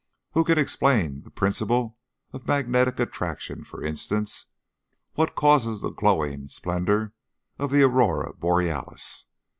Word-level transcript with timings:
Who 0.31 0.43
can 0.43 0.57
explain 0.57 1.21
the 1.21 1.29
principle 1.29 1.99
of 2.33 2.47
magnetic 2.47 2.99
attraction, 2.99 3.63
for 3.63 3.83
instance? 3.83 4.47
What 5.13 5.35
causes 5.35 5.81
the 5.81 5.91
glowing 5.91 6.47
splendor 6.47 7.13
of 7.59 7.69
the 7.69 7.83
Aurora 7.83 8.33
Borealis? 8.33 9.27